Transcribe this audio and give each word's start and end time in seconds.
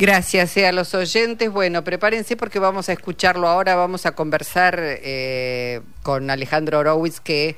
Gracias 0.00 0.56
eh, 0.56 0.66
a 0.66 0.72
los 0.72 0.94
oyentes. 0.94 1.50
Bueno, 1.50 1.84
prepárense 1.84 2.34
porque 2.34 2.58
vamos 2.58 2.88
a 2.88 2.92
escucharlo 2.94 3.46
ahora. 3.46 3.74
Vamos 3.74 4.06
a 4.06 4.12
conversar 4.12 4.80
eh, 4.80 5.82
con 6.02 6.30
Alejandro 6.30 6.78
Horowitz, 6.78 7.20
que 7.20 7.54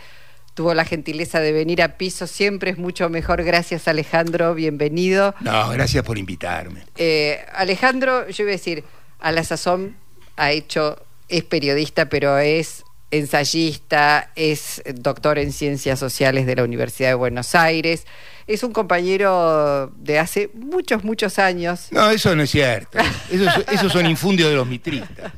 tuvo 0.55 0.75
la 0.75 0.85
gentileza 0.85 1.39
de 1.39 1.53
venir 1.53 1.81
a 1.83 1.97
piso. 1.97 2.27
Siempre 2.27 2.73
es 2.73 2.79
mucho 2.79 3.09
mejor. 3.09 3.45
Gracias, 3.45 3.87
Alejandro. 3.87 4.57
Bienvenido. 4.57 5.37
No, 5.39 5.69
gracias 5.71 6.03
por 6.05 6.19
invitarme. 6.19 6.83
Eh, 6.97 7.47
Alejandro, 7.55 8.29
yo 8.29 8.43
iba 8.43 8.51
a 8.51 8.57
decir, 8.57 8.83
a 9.21 9.31
la 9.31 9.45
sazón 9.45 9.95
ha 10.37 10.51
hecho, 10.51 11.01
es 11.29 11.45
periodista, 11.45 12.09
pero 12.09 12.39
es 12.39 12.83
ensayista, 13.13 14.33
es 14.35 14.83
doctor 14.93 15.39
en 15.39 15.53
ciencias 15.53 16.01
sociales 16.01 16.47
de 16.47 16.57
la 16.57 16.65
Universidad 16.65 17.11
de 17.11 17.15
Buenos 17.15 17.55
Aires 17.55 18.05
es 18.47 18.63
un 18.63 18.73
compañero 18.73 19.93
de 19.97 20.19
hace 20.19 20.51
muchos, 20.55 21.05
muchos 21.05 21.39
años. 21.39 21.89
No, 21.91 22.11
eso 22.11 22.35
no 22.35 22.43
es 22.43 22.51
cierto. 22.51 22.99
Esos, 23.31 23.93
son 23.93 24.07
infundios 24.07 24.51
de 24.51 24.57
los 24.57 24.67
mitristas. 24.67 25.33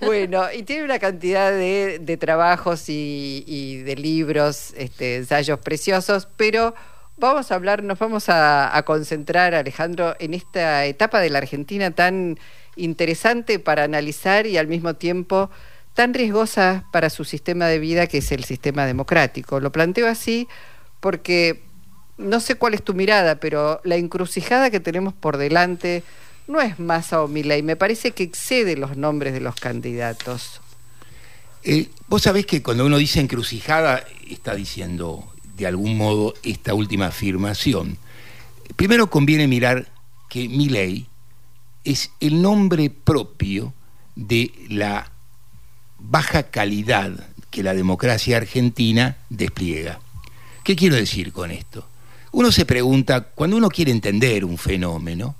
Bueno, 0.00 0.44
y 0.52 0.64
tiene 0.64 0.84
una 0.84 0.98
cantidad 0.98 1.52
de, 1.52 2.18
trabajos 2.20 2.84
y, 2.88 3.82
de 3.84 3.96
libros, 3.96 4.74
este, 4.76 5.16
ensayos 5.16 5.58
preciosos, 5.60 6.28
pero 6.36 6.74
vamos 7.16 7.50
a 7.50 7.54
hablar, 7.54 7.82
nos 7.82 7.98
vamos 7.98 8.24
a, 8.28 8.82
concentrar, 8.86 9.54
Alejandro, 9.54 10.14
en 10.18 10.34
esta 10.34 10.84
etapa 10.86 11.20
de 11.20 11.30
la 11.30 11.38
Argentina 11.38 11.90
tan 11.90 12.38
interesante 12.76 13.58
para 13.58 13.84
analizar 13.84 14.46
y 14.46 14.58
al 14.58 14.66
mismo 14.66 14.94
tiempo 14.94 15.50
tan 15.94 16.12
riesgosa 16.12 16.84
para 16.92 17.08
su 17.08 17.24
sistema 17.24 17.66
de 17.66 17.78
vida 17.78 18.08
que 18.08 18.18
es 18.18 18.32
el 18.32 18.44
sistema 18.44 18.84
democrático. 18.84 19.60
Lo 19.60 19.70
planteo 19.70 20.08
así 20.08 20.48
porque 20.98 21.62
no 22.16 22.40
sé 22.40 22.54
cuál 22.56 22.74
es 22.74 22.82
tu 22.82 22.94
mirada, 22.94 23.36
pero 23.36 23.80
la 23.84 23.96
encrucijada 23.96 24.70
que 24.70 24.80
tenemos 24.80 25.14
por 25.14 25.36
delante 25.36 26.02
no 26.46 26.60
es 26.60 26.78
Massa 26.78 27.22
o 27.22 27.36
y 27.36 27.62
me 27.62 27.76
parece 27.76 28.12
que 28.12 28.22
excede 28.22 28.76
los 28.76 28.96
nombres 28.96 29.32
de 29.32 29.40
los 29.40 29.54
candidatos. 29.56 30.60
Eh, 31.62 31.88
vos 32.08 32.22
sabés 32.22 32.44
que 32.44 32.62
cuando 32.62 32.84
uno 32.84 32.98
dice 32.98 33.20
encrucijada, 33.20 34.04
está 34.28 34.54
diciendo 34.54 35.26
de 35.56 35.66
algún 35.66 35.96
modo 35.96 36.34
esta 36.42 36.74
última 36.74 37.06
afirmación. 37.06 37.96
Primero 38.76 39.08
conviene 39.08 39.48
mirar 39.48 39.88
que 40.28 40.48
Milei 40.48 41.06
es 41.84 42.10
el 42.20 42.42
nombre 42.42 42.90
propio 42.90 43.72
de 44.14 44.52
la 44.68 45.10
baja 45.98 46.44
calidad 46.44 47.12
que 47.50 47.62
la 47.62 47.72
democracia 47.72 48.36
argentina 48.36 49.16
despliega. 49.30 50.00
¿Qué 50.64 50.76
quiero 50.76 50.96
decir 50.96 51.32
con 51.32 51.50
esto? 51.50 51.88
Uno 52.34 52.50
se 52.50 52.66
pregunta, 52.66 53.28
cuando 53.32 53.56
uno 53.56 53.68
quiere 53.68 53.92
entender 53.92 54.44
un 54.44 54.58
fenómeno, 54.58 55.36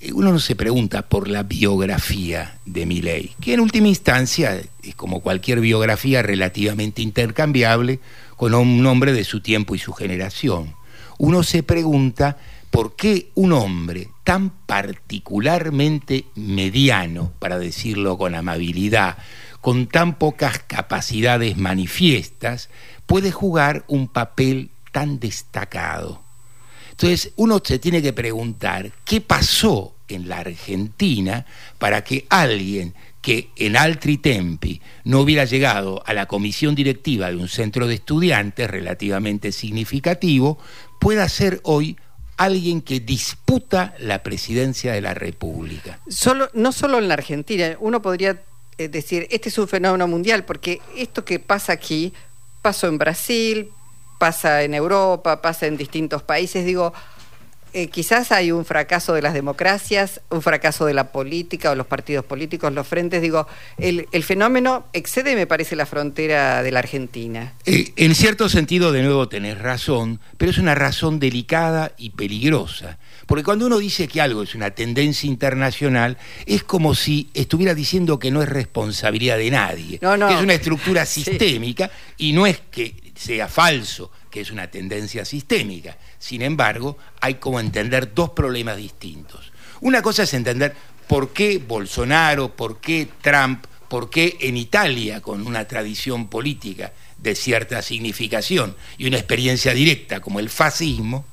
eh, 0.00 0.10
uno 0.10 0.32
no 0.32 0.38
se 0.38 0.56
pregunta 0.56 1.02
por 1.02 1.28
la 1.28 1.42
biografía 1.42 2.60
de 2.64 2.86
Milley, 2.86 3.34
que 3.42 3.52
en 3.52 3.60
última 3.60 3.88
instancia 3.88 4.58
es 4.82 4.94
como 4.94 5.20
cualquier 5.20 5.60
biografía 5.60 6.22
relativamente 6.22 7.02
intercambiable 7.02 8.00
con 8.36 8.54
un 8.54 8.82
nombre 8.82 9.12
de 9.12 9.22
su 9.24 9.42
tiempo 9.42 9.74
y 9.74 9.78
su 9.78 9.92
generación. 9.92 10.74
Uno 11.18 11.42
se 11.42 11.62
pregunta 11.62 12.38
por 12.70 12.96
qué 12.96 13.30
un 13.34 13.52
hombre 13.52 14.08
tan 14.24 14.48
particularmente 14.48 16.24
mediano, 16.36 17.34
para 17.38 17.58
decirlo 17.58 18.16
con 18.16 18.34
amabilidad, 18.34 19.18
con 19.60 19.88
tan 19.88 20.14
pocas 20.14 20.58
capacidades 20.60 21.58
manifiestas, 21.58 22.70
puede 23.04 23.30
jugar 23.30 23.84
un 23.88 24.08
papel 24.08 24.70
tan 24.94 25.18
destacado. 25.18 26.22
Entonces, 26.92 27.32
uno 27.34 27.60
se 27.64 27.80
tiene 27.80 28.00
que 28.00 28.12
preguntar 28.12 28.92
qué 29.04 29.20
pasó 29.20 29.96
en 30.06 30.28
la 30.28 30.38
Argentina 30.38 31.44
para 31.78 32.04
que 32.04 32.26
alguien 32.30 32.94
que 33.20 33.50
en 33.56 33.76
altri 33.76 34.18
tempi 34.18 34.80
no 35.02 35.20
hubiera 35.20 35.46
llegado 35.46 36.00
a 36.06 36.14
la 36.14 36.26
comisión 36.26 36.76
directiva 36.76 37.28
de 37.28 37.36
un 37.36 37.48
centro 37.48 37.88
de 37.88 37.94
estudiantes 37.94 38.70
relativamente 38.70 39.50
significativo, 39.50 40.58
pueda 41.00 41.28
ser 41.28 41.60
hoy 41.64 41.96
alguien 42.36 42.80
que 42.80 43.00
disputa 43.00 43.96
la 43.98 44.22
presidencia 44.22 44.92
de 44.92 45.00
la 45.00 45.14
República. 45.14 45.98
Solo, 46.06 46.50
no 46.54 46.70
solo 46.70 46.98
en 46.98 47.08
la 47.08 47.14
Argentina, 47.14 47.76
uno 47.80 48.00
podría 48.00 48.42
eh, 48.78 48.86
decir, 48.86 49.26
este 49.30 49.48
es 49.48 49.58
un 49.58 49.66
fenómeno 49.66 50.06
mundial, 50.06 50.44
porque 50.44 50.80
esto 50.96 51.24
que 51.24 51.40
pasa 51.40 51.72
aquí 51.72 52.12
pasó 52.62 52.86
en 52.86 52.98
Brasil, 52.98 53.70
pasa 54.18 54.62
en 54.62 54.74
Europa, 54.74 55.42
pasa 55.42 55.66
en 55.66 55.76
distintos 55.76 56.22
países. 56.22 56.64
Digo, 56.64 56.92
eh, 57.76 57.88
quizás 57.88 58.30
hay 58.30 58.52
un 58.52 58.64
fracaso 58.64 59.14
de 59.14 59.22
las 59.22 59.34
democracias, 59.34 60.20
un 60.30 60.42
fracaso 60.42 60.86
de 60.86 60.94
la 60.94 61.10
política 61.10 61.72
o 61.72 61.74
los 61.74 61.88
partidos 61.88 62.24
políticos, 62.24 62.72
los 62.72 62.86
frentes. 62.86 63.20
Digo, 63.20 63.48
el, 63.78 64.06
fenómeno 64.22 64.86
excede, 64.92 65.34
me 65.34 65.48
parece, 65.48 65.74
la 65.74 65.84
frontera 65.84 66.62
de 66.62 66.70
la 66.70 66.78
Argentina. 66.78 67.54
Eh, 67.66 67.92
en 67.96 68.14
cierto 68.14 68.48
sentido, 68.48 68.92
de 68.92 69.02
nuevo, 69.02 69.28
tenés 69.28 69.58
razón, 69.58 70.20
pero 70.38 70.52
es 70.52 70.58
una 70.58 70.76
razón 70.76 71.18
delicada 71.18 71.90
y 71.98 72.10
peligrosa. 72.10 72.98
Porque 73.26 73.42
cuando 73.42 73.66
uno 73.66 73.78
dice 73.78 74.06
que 74.06 74.20
algo 74.20 74.44
es 74.44 74.54
una 74.54 74.70
tendencia 74.70 75.28
internacional, 75.28 76.16
es 76.46 76.62
como 76.62 76.94
si 76.94 77.28
estuviera 77.34 77.74
diciendo 77.74 78.20
que 78.20 78.30
no 78.30 78.40
es 78.40 78.48
responsabilidad 78.48 79.36
de 79.36 79.50
nadie, 79.50 79.98
que 79.98 80.34
es 80.34 80.40
una 80.40 80.54
estructura 80.54 81.04
sistémica 81.06 81.90
y 82.18 82.34
no 82.34 82.46
es 82.46 82.60
que 82.70 83.03
sea 83.14 83.48
falso, 83.48 84.10
que 84.30 84.40
es 84.40 84.50
una 84.50 84.70
tendencia 84.70 85.24
sistémica. 85.24 85.96
Sin 86.18 86.42
embargo, 86.42 86.98
hay 87.20 87.34
como 87.34 87.60
entender 87.60 88.14
dos 88.14 88.30
problemas 88.30 88.76
distintos. 88.76 89.52
Una 89.80 90.02
cosa 90.02 90.24
es 90.24 90.34
entender 90.34 90.74
por 91.06 91.32
qué 91.32 91.58
Bolsonaro, 91.58 92.54
por 92.56 92.80
qué 92.80 93.08
Trump, 93.20 93.66
por 93.88 94.10
qué 94.10 94.36
en 94.40 94.56
Italia, 94.56 95.20
con 95.20 95.46
una 95.46 95.66
tradición 95.66 96.28
política 96.28 96.92
de 97.18 97.34
cierta 97.34 97.82
significación 97.82 98.76
y 98.98 99.06
una 99.06 99.18
experiencia 99.18 99.72
directa 99.72 100.20
como 100.20 100.40
el 100.40 100.50
fascismo, 100.50 101.24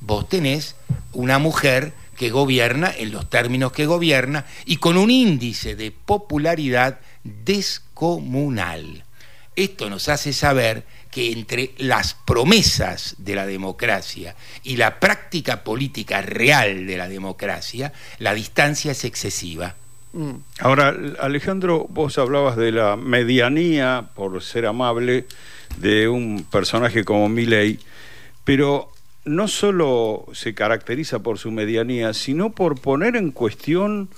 vos 0.00 0.28
tenés 0.28 0.76
una 1.12 1.38
mujer 1.38 1.94
que 2.16 2.30
gobierna 2.30 2.92
en 2.96 3.10
los 3.10 3.28
términos 3.28 3.72
que 3.72 3.86
gobierna 3.86 4.44
y 4.66 4.76
con 4.76 4.96
un 4.96 5.10
índice 5.10 5.74
de 5.76 5.90
popularidad 5.90 7.00
descomunal. 7.24 9.04
Esto 9.56 9.88
nos 9.88 10.08
hace 10.08 10.32
saber 10.32 10.84
que 11.14 11.30
entre 11.30 11.70
las 11.78 12.14
promesas 12.14 13.14
de 13.18 13.36
la 13.36 13.46
democracia 13.46 14.34
y 14.64 14.76
la 14.76 14.98
práctica 14.98 15.62
política 15.62 16.22
real 16.22 16.88
de 16.88 16.96
la 16.96 17.08
democracia, 17.08 17.92
la 18.18 18.34
distancia 18.34 18.90
es 18.90 19.04
excesiva. 19.04 19.76
Mm. 20.12 20.32
Ahora, 20.58 20.92
Alejandro, 21.20 21.86
vos 21.88 22.18
hablabas 22.18 22.56
de 22.56 22.72
la 22.72 22.96
medianía, 22.96 24.10
por 24.16 24.42
ser 24.42 24.66
amable, 24.66 25.26
de 25.76 26.08
un 26.08 26.44
personaje 26.50 27.04
como 27.04 27.28
Milley, 27.28 27.78
pero 28.42 28.90
no 29.24 29.46
solo 29.46 30.26
se 30.32 30.52
caracteriza 30.52 31.20
por 31.20 31.38
su 31.38 31.52
medianía, 31.52 32.12
sino 32.12 32.50
por 32.50 32.80
poner 32.80 33.14
en 33.14 33.30
cuestión 33.30 34.08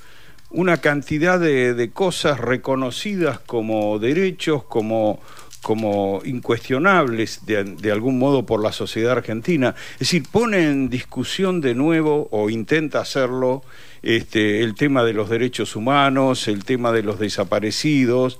una 0.48 0.78
cantidad 0.78 1.38
de, 1.38 1.74
de 1.74 1.90
cosas 1.90 2.40
reconocidas 2.40 3.38
como 3.38 3.98
derechos, 3.98 4.64
como 4.64 5.20
como 5.66 6.20
incuestionables 6.24 7.40
de, 7.44 7.90
algún 7.90 8.20
modo 8.20 8.46
por 8.46 8.62
la 8.62 8.70
sociedad 8.70 9.10
argentina. 9.10 9.74
Es 9.94 9.98
decir, 9.98 10.22
pone 10.30 10.62
en 10.62 10.88
discusión 10.88 11.60
de 11.60 11.74
nuevo 11.74 12.28
o 12.30 12.50
intenta 12.50 13.00
hacerlo 13.00 13.64
este, 14.00 14.62
el 14.62 14.76
tema 14.76 15.02
de 15.02 15.12
los 15.12 15.28
derechos 15.28 15.74
humanos, 15.74 16.46
el 16.46 16.64
tema 16.64 16.92
de 16.92 17.02
los 17.02 17.18
desaparecidos, 17.18 18.38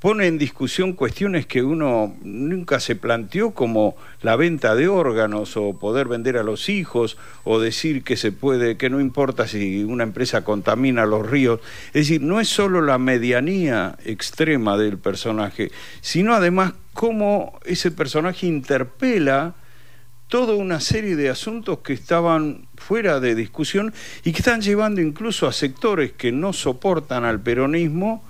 pone 0.00 0.26
en 0.26 0.36
discusión 0.36 0.92
cuestiones 0.92 1.46
que 1.46 1.62
uno 1.62 2.14
nunca 2.22 2.80
se 2.80 2.96
planteó 2.96 3.52
como 3.52 3.96
la 4.20 4.36
venta 4.36 4.74
de 4.74 4.88
órganos 4.88 5.56
o 5.56 5.78
poder 5.78 6.06
vender 6.06 6.36
a 6.36 6.42
los 6.42 6.68
hijos 6.68 7.16
o 7.44 7.58
decir 7.58 8.04
que 8.04 8.16
se 8.16 8.30
puede 8.30 8.76
que 8.76 8.90
no 8.90 9.00
importa 9.00 9.48
si 9.48 9.84
una 9.84 10.04
empresa 10.04 10.44
contamina 10.44 11.06
los 11.06 11.28
ríos. 11.28 11.60
Es 11.88 12.08
decir 12.08 12.20
no 12.20 12.40
es 12.40 12.48
solo 12.48 12.82
la 12.82 12.98
medianía 12.98 13.96
extrema 14.04 14.76
del 14.76 14.98
personaje 14.98 15.70
sino 16.02 16.34
además 16.34 16.74
cómo 16.92 17.58
ese 17.64 17.90
personaje 17.90 18.46
interpela 18.46 19.54
toda 20.28 20.54
una 20.54 20.80
serie 20.80 21.16
de 21.16 21.30
asuntos 21.30 21.78
que 21.78 21.92
estaban 21.92 22.66
fuera 22.76 23.20
de 23.20 23.34
discusión 23.34 23.94
y 24.24 24.32
que 24.32 24.38
están 24.38 24.60
llevando 24.60 25.00
incluso 25.00 25.46
a 25.46 25.52
sectores 25.52 26.12
que 26.12 26.32
no 26.32 26.52
soportan 26.52 27.24
al 27.24 27.40
peronismo 27.40 28.24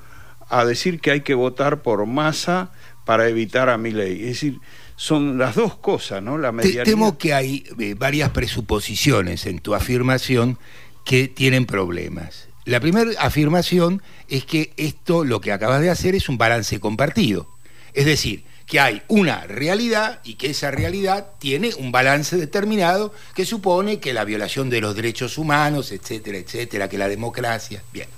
a 0.49 0.65
decir 0.65 1.01
que 1.01 1.11
hay 1.11 1.21
que 1.23 1.35
votar 1.35 1.83
por 1.83 2.05
masa 2.07 2.73
para 3.05 3.29
evitar 3.29 3.69
a 3.69 3.79
mi 3.79 3.93
ley. 3.93 4.21
Es 4.23 4.27
decir, 4.29 4.61
son 4.97 5.39
las 5.39 5.55
dos 5.55 5.77
cosas, 5.77 6.23
¿no? 6.23 6.39
La 6.39 6.53
medianía... 6.53 6.85
Temo 6.85 7.19
que 7.19 7.35
hay 7.35 7.65
eh, 7.79 7.95
varias 7.97 8.31
presuposiciones 8.31 9.47
en 9.47 9.61
tu 9.61 9.75
afirmación 9.75 10.59
que 11.05 11.29
tienen 11.29 11.67
problemas. 11.67 12.49
La 12.65 12.81
primera 12.81 13.11
afirmación 13.21 14.03
es 14.29 14.45
que 14.45 14.73
esto, 14.77 15.25
lo 15.25 15.41
que 15.41 15.53
acabas 15.53 15.81
de 15.81 15.91
hacer, 15.91 16.17
es 16.17 16.29
un 16.29 16.37
balance 16.37 16.81
compartido. 16.81 17.49
Es 17.95 18.07
decir, 18.07 18.45
que 18.67 18.81
hay 18.81 19.03
una 19.07 19.47
realidad 19.47 20.21
y 20.25 20.35
que 20.35 20.51
esa 20.51 20.73
realidad 20.73 21.29
tiene 21.39 21.73
un 21.75 21.93
balance 21.93 22.37
determinado 22.37 23.15
que 23.35 23.47
supone 23.47 24.01
que 24.01 24.13
la 24.13 24.25
violación 24.25 24.69
de 24.69 24.81
los 24.81 24.97
derechos 24.97 25.39
humanos, 25.39 25.93
etcétera, 25.93 26.39
etcétera, 26.39 26.89
que 26.89 26.99
la 26.99 27.09
democracia. 27.09 27.83
Bien. 27.93 28.09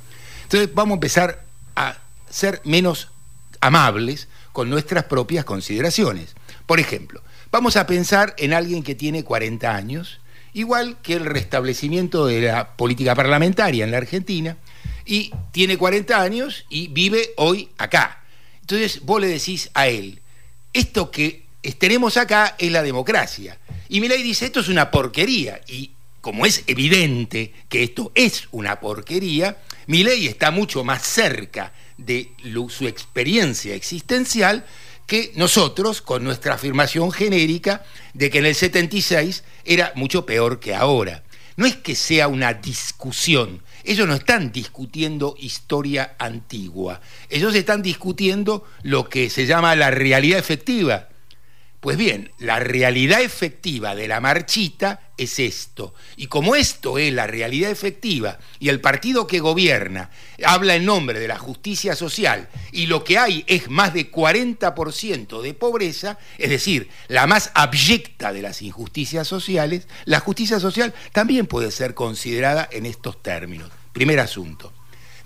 Entonces 0.45 0.71
vamos 0.75 0.93
a 0.93 0.97
empezar 0.97 1.45
a 1.77 1.99
ser 2.31 2.61
menos 2.65 3.11
amables 3.61 4.29
con 4.53 4.71
nuestras 4.71 5.05
propias 5.05 5.45
consideraciones. 5.45 6.35
Por 6.67 6.81
ejemplo, 6.81 7.23
vamos 7.51 7.77
a 7.77 7.87
pensar 7.87 8.35
en 8.39 8.53
alguien 8.53 8.83
que 8.83 8.95
tiene 8.95 9.25
40 9.25 9.75
años, 9.75 10.21
igual 10.53 10.97
que 11.03 11.15
el 11.15 11.25
restablecimiento 11.25 12.27
de 12.27 12.43
la 12.43 12.77
política 12.77 13.15
parlamentaria 13.15 13.85
en 13.85 13.91
la 13.91 13.99
Argentina, 13.99 14.57
y 15.05 15.33
tiene 15.53 15.79
40 15.79 16.21
años 16.21 16.67
y 16.69 16.89
vive 16.89 17.31
hoy 17.37 17.71
acá. 17.79 18.23
Entonces 18.61 19.01
vos 19.03 19.21
le 19.21 19.29
decís 19.29 19.71
a 19.73 19.89
él, 19.89 20.21
esto 20.73 21.11
que 21.11 21.47
tenemos 21.79 22.17
acá 22.17 22.55
es 22.59 22.71
la 22.71 22.83
democracia. 22.83 23.59
Y 23.89 24.01
Milei 24.01 24.23
dice, 24.23 24.45
esto 24.45 24.61
es 24.61 24.69
una 24.69 24.91
porquería. 24.91 25.61
Y 25.67 25.93
como 26.21 26.45
es 26.45 26.65
evidente 26.67 27.55
que 27.71 27.83
esto 27.83 28.13
es 28.15 28.49
una 28.51 28.81
porquería, 28.81 29.57
Milei 29.87 30.27
está 30.27 30.51
mucho 30.51 30.85
más 30.85 31.03
cerca 31.03 31.73
de 31.99 32.33
su 32.69 32.87
experiencia 32.87 33.75
existencial 33.75 34.65
que 35.07 35.33
nosotros 35.37 36.01
con 36.03 36.23
nuestra 36.25 36.55
afirmación 36.55 37.11
genérica 37.13 37.85
de 38.15 38.31
que 38.31 38.39
en 38.39 38.47
el 38.47 38.55
76 38.55 39.43
era 39.65 39.93
mucho 39.95 40.25
peor 40.25 40.61
que 40.61 40.75
ahora. 40.75 41.25
No 41.57 41.67
es 41.67 41.77
que 41.77 41.97
sea 41.97 42.29
una 42.29 42.55
discusión, 42.55 43.63
ellos 43.85 44.07
no 44.07 44.15
están 44.15 44.53
discutiendo 44.53 45.35
historia 45.39 46.15
antigua, 46.19 47.01
ellos 47.31 47.55
están 47.55 47.83
discutiendo 47.83 48.65
lo 48.83 49.09
que 49.09 49.29
se 49.29 49.47
llama 49.47 49.75
la 49.75 49.91
realidad 49.91 50.39
efectiva. 50.39 51.09
Pues 51.81 51.97
bien, 51.97 52.33
la 52.39 52.59
realidad 52.59 53.23
efectiva 53.23 53.95
de 53.95 54.09
la 54.09 54.21
marchita 54.21 55.13
es 55.17 55.39
esto. 55.39 55.95
Y 56.17 56.27
como 56.27 56.57
esto 56.57 56.99
es 56.99 57.13
la 57.13 57.29
realidad 57.29 57.71
efectiva 57.71 58.39
y 58.59 58.69
el 58.69 58.81
partido 58.81 59.29
que 59.29 59.39
gobierna 59.39 60.11
habla 60.45 60.75
en 60.75 60.85
nombre 60.85 61.21
de 61.21 61.29
la 61.29 61.39
justicia 61.39 61.95
social 61.95 62.49
y 62.73 62.87
lo 62.87 63.05
que 63.05 63.17
hay 63.19 63.45
es 63.47 63.71
más 63.71 63.95
de 63.95 64.11
40% 64.11 65.41
de 65.41 65.55
pobreza, 65.55 66.19
es 66.37 66.51
decir, 66.51 66.89
la 67.07 67.29
más 67.29 67.53
abyecta 67.55 68.33
de 68.33 68.43
las 68.43 68.61
injusticias 68.61 69.29
sociales, 69.29 69.87
la 70.05 70.19
justicia 70.19 70.59
social 70.59 70.93
también 71.13 71.47
puede 71.47 71.71
ser 71.71 71.95
considerada 71.95 72.69
en 72.73 72.87
estos 72.87 73.23
términos. 73.23 73.71
Primer 73.93 74.19
asunto. 74.19 74.73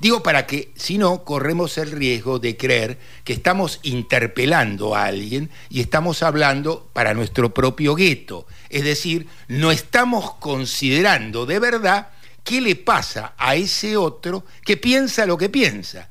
Digo 0.00 0.22
para 0.22 0.46
que, 0.46 0.72
si 0.74 0.98
no, 0.98 1.24
corremos 1.24 1.78
el 1.78 1.92
riesgo 1.92 2.38
de 2.38 2.56
creer 2.56 2.98
que 3.24 3.32
estamos 3.32 3.78
interpelando 3.82 4.96
a 4.96 5.04
alguien 5.04 5.50
y 5.68 5.80
estamos 5.80 6.22
hablando 6.22 6.88
para 6.92 7.14
nuestro 7.14 7.54
propio 7.54 7.94
gueto. 7.94 8.46
Es 8.68 8.84
decir, 8.84 9.28
no 9.48 9.70
estamos 9.70 10.34
considerando 10.34 11.46
de 11.46 11.58
verdad 11.58 12.08
qué 12.42 12.60
le 12.60 12.76
pasa 12.76 13.34
a 13.38 13.54
ese 13.54 13.96
otro 13.96 14.44
que 14.64 14.76
piensa 14.76 15.26
lo 15.26 15.38
que 15.38 15.48
piensa. 15.48 16.10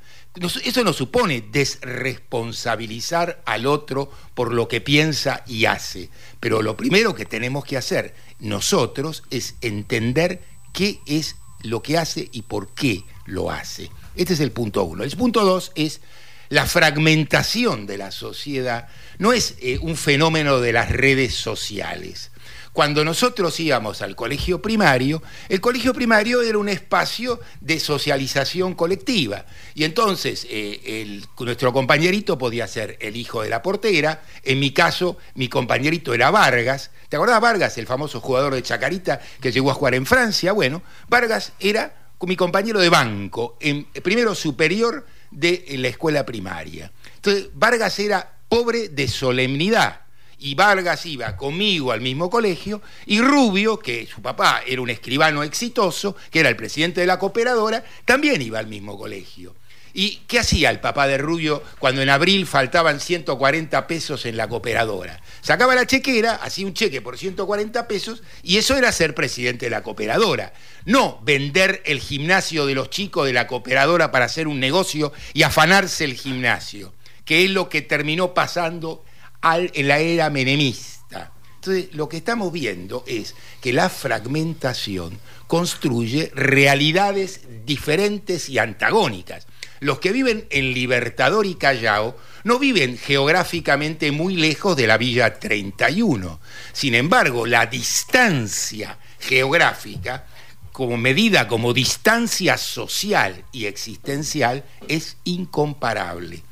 Eso 0.63 0.83
no 0.85 0.93
supone 0.93 1.41
desresponsabilizar 1.51 3.41
al 3.45 3.65
otro 3.65 4.09
por 4.33 4.53
lo 4.53 4.69
que 4.69 4.79
piensa 4.79 5.43
y 5.45 5.65
hace. 5.65 6.09
Pero 6.39 6.61
lo 6.61 6.77
primero 6.77 7.13
que 7.13 7.25
tenemos 7.25 7.65
que 7.65 7.75
hacer 7.75 8.15
nosotros 8.39 9.23
es 9.29 9.55
entender 9.59 10.41
qué 10.71 11.01
es 11.05 11.35
lo 11.63 11.83
que 11.83 11.97
hace 11.97 12.29
y 12.31 12.43
por 12.43 12.73
qué 12.73 13.03
lo 13.31 13.49
hace. 13.49 13.89
Este 14.15 14.33
es 14.33 14.39
el 14.39 14.51
punto 14.51 14.83
uno. 14.83 15.03
El 15.03 15.11
punto 15.17 15.43
dos 15.43 15.71
es 15.75 16.01
la 16.49 16.65
fragmentación 16.65 17.87
de 17.87 17.97
la 17.97 18.11
sociedad. 18.11 18.87
No 19.17 19.33
es 19.33 19.55
eh, 19.61 19.79
un 19.81 19.95
fenómeno 19.95 20.59
de 20.59 20.73
las 20.73 20.89
redes 20.91 21.33
sociales. 21.33 22.31
Cuando 22.73 23.03
nosotros 23.03 23.59
íbamos 23.59 24.01
al 24.01 24.15
colegio 24.15 24.61
primario, 24.61 25.21
el 25.49 25.59
colegio 25.59 25.93
primario 25.93 26.41
era 26.41 26.57
un 26.57 26.69
espacio 26.69 27.41
de 27.59 27.79
socialización 27.81 28.75
colectiva. 28.75 29.45
Y 29.75 29.83
entonces 29.83 30.47
eh, 30.49 31.21
nuestro 31.39 31.73
compañerito 31.73 32.37
podía 32.37 32.67
ser 32.67 32.97
el 33.01 33.17
hijo 33.17 33.43
de 33.43 33.49
la 33.49 33.61
portera, 33.61 34.23
en 34.43 34.59
mi 34.59 34.71
caso 34.71 35.17
mi 35.35 35.49
compañerito 35.49 36.13
era 36.13 36.31
Vargas. 36.31 36.91
¿Te 37.09 37.17
acordás 37.17 37.41
Vargas, 37.41 37.77
el 37.77 37.87
famoso 37.87 38.21
jugador 38.21 38.55
de 38.55 38.63
Chacarita 38.63 39.19
que 39.41 39.51
llegó 39.51 39.69
a 39.71 39.73
jugar 39.73 39.95
en 39.95 40.05
Francia? 40.05 40.53
Bueno, 40.53 40.81
Vargas 41.09 41.51
era 41.59 42.00
mi 42.29 42.35
compañero 42.35 42.79
de 42.79 42.89
banco, 42.89 43.57
en 43.59 43.85
primero 43.85 44.35
superior 44.35 45.06
de 45.31 45.65
la 45.77 45.88
escuela 45.88 46.25
primaria. 46.25 46.91
Entonces, 47.15 47.50
Vargas 47.53 47.97
era 48.00 48.38
pobre 48.50 48.89
de 48.89 49.07
solemnidad 49.07 50.01
y 50.41 50.56
Vargas 50.56 51.06
iba 51.06 51.38
conmigo 51.38 51.91
al 51.91 52.01
mismo 52.01 52.29
colegio, 52.29 52.81
y 53.06 53.21
Rubio, 53.21 53.77
que 53.77 54.07
su 54.07 54.21
papá 54.21 54.62
era 54.65 54.81
un 54.81 54.89
escribano 54.89 55.44
exitoso, 55.44 56.15
que 56.31 56.39
era 56.39 56.50
el 56.50 56.56
presidente 56.56 57.01
de 57.01 57.07
la 57.07 57.19
cooperadora, 57.19 57.83
también 58.06 58.41
iba 58.41 58.57
al 58.57 58.65
mismo 58.65 58.97
colegio. 58.97 59.56
¿Y 59.93 60.21
qué 60.27 60.39
hacía 60.39 60.69
el 60.69 60.79
papá 60.79 61.07
de 61.07 61.17
Rubio 61.17 61.63
cuando 61.79 62.01
en 62.01 62.09
abril 62.09 62.47
faltaban 62.47 62.99
140 62.99 63.88
pesos 63.88 64.25
en 64.25 64.38
la 64.38 64.47
cooperadora? 64.47 65.21
Sacaba 65.41 65.75
la 65.75 65.85
chequera, 65.85 66.35
hacía 66.35 66.65
un 66.65 66.73
cheque 66.73 67.01
por 67.01 67.17
140 67.17 67.88
pesos 67.88 68.23
y 68.43 68.57
eso 68.57 68.77
era 68.77 68.91
ser 68.91 69.13
presidente 69.15 69.65
de 69.65 69.71
la 69.71 69.83
cooperadora. 69.83 70.53
No 70.85 71.19
vender 71.23 71.81
el 71.85 71.99
gimnasio 71.99 72.65
de 72.65 72.75
los 72.75 72.89
chicos 72.89 73.25
de 73.25 73.33
la 73.33 73.47
cooperadora 73.47 74.11
para 74.11 74.25
hacer 74.25 74.47
un 74.47 74.59
negocio 74.59 75.11
y 75.33 75.43
afanarse 75.43 76.05
el 76.05 76.15
gimnasio, 76.15 76.93
que 77.25 77.43
es 77.43 77.51
lo 77.51 77.69
que 77.69 77.81
terminó 77.81 78.33
pasando 78.33 79.03
en 79.43 79.88
la 79.88 79.99
era 79.99 80.29
menemista. 80.29 81.33
Entonces, 81.55 81.93
lo 81.93 82.09
que 82.09 82.17
estamos 82.17 82.51
viendo 82.51 83.03
es 83.05 83.35
que 83.61 83.73
la 83.73 83.89
fragmentación 83.89 85.19
construye 85.45 86.31
realidades 86.33 87.41
diferentes 87.65 88.49
y 88.49 88.57
antagónicas. 88.57 89.45
Los 89.81 89.99
que 89.99 90.13
viven 90.13 90.47
en 90.51 90.73
Libertador 90.73 91.45
y 91.45 91.55
Callao 91.55 92.15
no 92.45 92.59
viven 92.59 92.97
geográficamente 92.97 94.11
muy 94.11 94.35
lejos 94.35 94.77
de 94.77 94.87
la 94.87 94.97
Villa 94.97 95.39
31. 95.39 96.39
Sin 96.71 96.95
embargo, 96.95 97.45
la 97.45 97.65
distancia 97.65 98.97
geográfica, 99.19 100.25
como 100.71 100.95
medida 100.95 101.47
como 101.47 101.73
distancia 101.73 102.57
social 102.57 103.43
y 103.51 103.65
existencial, 103.65 104.63
es 104.87 105.17
incomparable 105.25 106.43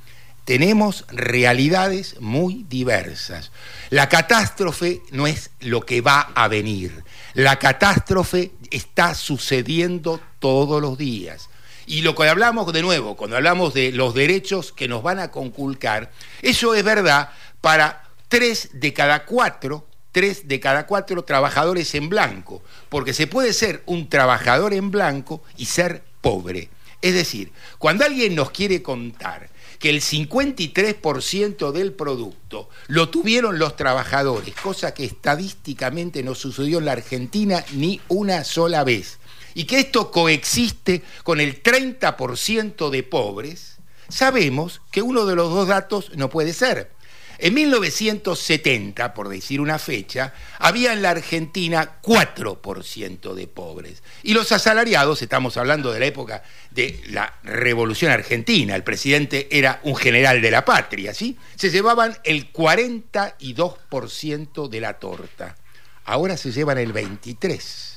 tenemos 0.49 1.05
realidades 1.09 2.19
muy 2.19 2.65
diversas. 2.67 3.51
La 3.91 4.09
catástrofe 4.09 4.99
no 5.11 5.27
es 5.27 5.51
lo 5.59 5.85
que 5.85 6.01
va 6.01 6.21
a 6.33 6.47
venir. 6.47 7.03
La 7.35 7.59
catástrofe 7.59 8.53
está 8.71 9.13
sucediendo 9.13 10.19
todos 10.39 10.81
los 10.81 10.97
días. 10.97 11.49
Y 11.89 12.03
lo 12.03 12.13
que 12.13 12.29
hablamos 12.29 12.71
de 12.71 12.83
nuevo, 12.83 13.15
cuando 13.15 13.35
hablamos 13.35 13.73
de 13.73 13.91
los 13.91 14.13
derechos 14.13 14.71
que 14.71 14.87
nos 14.87 15.01
van 15.01 15.17
a 15.17 15.31
conculcar, 15.31 16.11
eso 16.43 16.75
es 16.75 16.83
verdad 16.83 17.31
para 17.61 18.03
tres 18.27 18.69
de 18.73 18.93
cada 18.93 19.25
cuatro, 19.25 19.87
tres 20.11 20.47
de 20.47 20.59
cada 20.59 20.85
cuatro 20.85 21.23
trabajadores 21.23 21.95
en 21.95 22.07
blanco, 22.07 22.61
porque 22.89 23.11
se 23.11 23.25
puede 23.25 23.53
ser 23.53 23.81
un 23.87 24.07
trabajador 24.07 24.75
en 24.75 24.91
blanco 24.91 25.41
y 25.57 25.65
ser 25.65 26.03
pobre. 26.21 26.69
Es 27.01 27.15
decir, 27.15 27.51
cuando 27.79 28.05
alguien 28.05 28.35
nos 28.35 28.51
quiere 28.51 28.83
contar 28.83 29.49
que 29.79 29.89
el 29.89 30.01
53% 30.01 31.71
del 31.71 31.93
producto 31.93 32.69
lo 32.85 33.09
tuvieron 33.09 33.57
los 33.57 33.75
trabajadores, 33.75 34.53
cosa 34.61 34.93
que 34.93 35.05
estadísticamente 35.05 36.21
no 36.21 36.35
sucedió 36.35 36.77
en 36.77 36.85
la 36.85 36.91
Argentina 36.91 37.65
ni 37.71 37.99
una 38.09 38.43
sola 38.43 38.83
vez, 38.83 39.18
y 39.59 39.65
que 39.65 39.79
esto 39.79 40.09
coexiste 40.09 41.03
con 41.23 41.41
el 41.41 41.61
30% 41.61 42.89
de 42.89 43.03
pobres, 43.03 43.79
sabemos 44.07 44.79
que 44.89 45.01
uno 45.01 45.25
de 45.25 45.35
los 45.35 45.49
dos 45.49 45.67
datos 45.67 46.11
no 46.15 46.29
puede 46.29 46.53
ser. 46.53 46.91
En 47.39 47.55
1970, 47.55 49.13
por 49.13 49.27
decir 49.27 49.59
una 49.59 49.77
fecha, 49.77 50.33
había 50.59 50.93
en 50.93 51.01
la 51.01 51.09
Argentina 51.09 51.99
4% 52.01 53.33
de 53.33 53.47
pobres. 53.47 54.01
Y 54.23 54.33
los 54.33 54.53
asalariados, 54.53 55.21
estamos 55.21 55.57
hablando 55.57 55.91
de 55.91 55.99
la 55.99 56.05
época 56.05 56.41
de 56.71 57.01
la 57.09 57.33
Revolución 57.43 58.13
Argentina, 58.13 58.77
el 58.77 58.85
presidente 58.85 59.49
era 59.51 59.81
un 59.83 59.97
general 59.97 60.41
de 60.41 60.51
la 60.51 60.63
patria, 60.63 61.13
¿sí? 61.13 61.37
Se 61.57 61.69
llevaban 61.69 62.17
el 62.23 62.53
42% 62.53 64.69
de 64.69 64.79
la 64.79 64.99
torta. 64.99 65.57
Ahora 66.05 66.37
se 66.37 66.53
llevan 66.53 66.77
el 66.77 66.93
23%. 66.93 67.89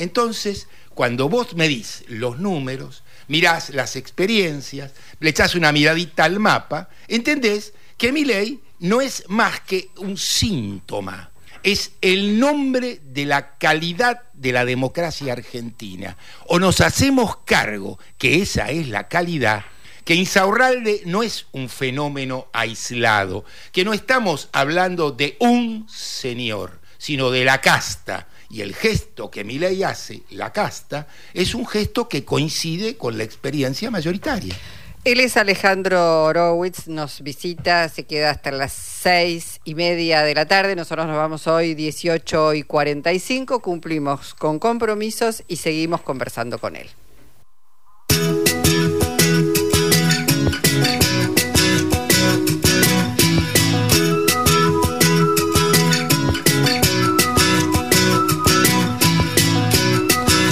Entonces, 0.00 0.66
cuando 0.94 1.28
vos 1.28 1.54
medís 1.54 2.04
los 2.08 2.38
números, 2.38 3.02
mirás 3.28 3.70
las 3.70 3.96
experiencias, 3.96 4.92
le 5.20 5.30
echás 5.30 5.54
una 5.54 5.72
miradita 5.72 6.24
al 6.24 6.38
mapa, 6.40 6.88
entendés 7.08 7.72
que 7.96 8.12
mi 8.12 8.24
ley 8.24 8.60
no 8.80 9.00
es 9.00 9.24
más 9.28 9.60
que 9.60 9.90
un 9.98 10.16
síntoma, 10.16 11.30
es 11.62 11.92
el 12.00 12.38
nombre 12.38 13.00
de 13.04 13.26
la 13.26 13.58
calidad 13.58 14.22
de 14.32 14.52
la 14.52 14.64
democracia 14.64 15.32
argentina. 15.32 16.16
O 16.46 16.58
nos 16.58 16.80
hacemos 16.80 17.38
cargo 17.44 17.98
que 18.18 18.40
esa 18.40 18.70
es 18.70 18.88
la 18.88 19.08
calidad, 19.08 19.64
que 20.04 20.14
Insaurralde 20.14 21.02
no 21.04 21.22
es 21.22 21.46
un 21.52 21.68
fenómeno 21.68 22.48
aislado, 22.52 23.44
que 23.72 23.84
no 23.84 23.92
estamos 23.92 24.48
hablando 24.52 25.10
de 25.10 25.36
un 25.40 25.86
señor, 25.88 26.80
sino 26.98 27.30
de 27.30 27.44
la 27.44 27.60
casta. 27.60 28.28
Y 28.50 28.62
el 28.62 28.74
gesto 28.74 29.30
que 29.30 29.44
Milei 29.44 29.84
hace, 29.84 30.22
la 30.30 30.52
casta, 30.52 31.06
es 31.32 31.54
un 31.54 31.66
gesto 31.66 32.08
que 32.08 32.24
coincide 32.24 32.96
con 32.96 33.16
la 33.16 33.24
experiencia 33.24 33.90
mayoritaria. 33.90 34.56
Él 35.04 35.20
es 35.20 35.38
Alejandro 35.38 36.24
Horowitz, 36.24 36.86
nos 36.86 37.22
visita, 37.22 37.88
se 37.88 38.04
queda 38.04 38.30
hasta 38.30 38.50
las 38.50 38.72
seis 38.72 39.60
y 39.64 39.74
media 39.74 40.22
de 40.24 40.34
la 40.34 40.44
tarde. 40.44 40.76
Nosotros 40.76 41.06
nos 41.06 41.16
vamos 41.16 41.46
hoy 41.46 41.74
18 41.74 42.52
y 42.52 42.62
45, 42.64 43.62
cumplimos 43.62 44.34
con 44.34 44.58
compromisos 44.58 45.42
y 45.48 45.56
seguimos 45.56 46.02
conversando 46.02 46.58
con 46.58 46.76
él. 46.76 46.90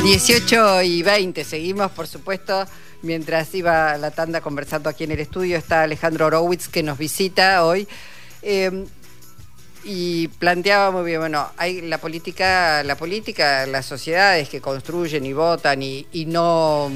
18 0.08 0.84
y 0.84 1.02
20, 1.02 1.44
seguimos 1.44 1.90
por 1.90 2.06
supuesto 2.06 2.64
mientras 3.02 3.54
iba 3.54 3.94
la 3.98 4.10
tanda 4.10 4.40
conversando 4.40 4.88
aquí 4.88 5.04
en 5.04 5.12
el 5.12 5.20
estudio, 5.20 5.58
está 5.58 5.82
Alejandro 5.82 6.24
Horowitz 6.24 6.68
que 6.68 6.82
nos 6.82 6.96
visita 6.96 7.62
hoy. 7.62 7.86
Eh, 8.40 8.86
y 9.84 10.28
planteaba 10.28 10.92
muy 10.92 11.04
bien, 11.04 11.20
bueno, 11.20 11.50
hay 11.58 11.82
la 11.82 11.98
política, 11.98 12.82
la 12.84 12.96
política, 12.96 13.66
las 13.66 13.84
sociedades 13.84 14.48
que 14.48 14.62
construyen 14.62 15.26
y 15.26 15.34
votan 15.34 15.82
y, 15.82 16.06
y 16.10 16.24
no 16.24 16.90